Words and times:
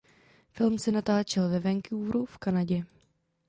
Film 0.51 0.79
se 0.79 0.91
natáčel 0.91 1.49
ve 1.49 1.59
Vancouveru 1.59 2.25
v 2.25 2.37
Kanadě. 2.37 2.85